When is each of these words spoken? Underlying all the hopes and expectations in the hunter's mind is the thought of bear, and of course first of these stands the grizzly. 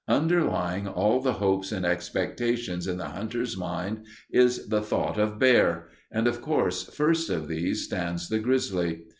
Underlying 0.07 0.87
all 0.87 1.19
the 1.21 1.33
hopes 1.33 1.71
and 1.71 1.85
expectations 1.85 2.87
in 2.87 2.97
the 2.97 3.09
hunter's 3.09 3.55
mind 3.55 4.03
is 4.31 4.67
the 4.67 4.81
thought 4.81 5.19
of 5.19 5.37
bear, 5.37 5.89
and 6.11 6.25
of 6.25 6.41
course 6.41 6.85
first 6.85 7.29
of 7.29 7.47
these 7.47 7.83
stands 7.83 8.27
the 8.27 8.39
grizzly. 8.39 9.03